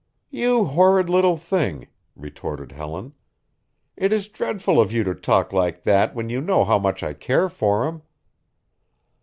[0.31, 3.13] "You horrid little thing!" retorted Helen.
[3.95, 7.13] "It is dreadful of you to talk like that when you know how much I
[7.13, 8.01] care for him."